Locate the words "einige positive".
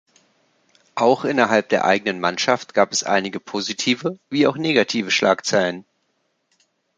3.03-4.17